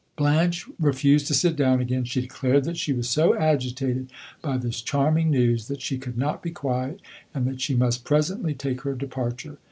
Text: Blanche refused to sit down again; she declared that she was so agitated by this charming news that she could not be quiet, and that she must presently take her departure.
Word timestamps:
Blanche 0.15 0.65
refused 0.79 1.27
to 1.27 1.33
sit 1.35 1.55
down 1.55 1.79
again; 1.79 2.03
she 2.05 2.21
declared 2.21 2.63
that 2.63 2.75
she 2.75 2.91
was 2.91 3.07
so 3.07 3.37
agitated 3.37 4.09
by 4.41 4.57
this 4.57 4.81
charming 4.81 5.29
news 5.29 5.67
that 5.67 5.79
she 5.83 5.99
could 5.99 6.17
not 6.17 6.41
be 6.41 6.49
quiet, 6.49 6.99
and 7.35 7.45
that 7.45 7.61
she 7.61 7.75
must 7.75 8.03
presently 8.03 8.55
take 8.55 8.81
her 8.81 8.95
departure. 8.95 9.59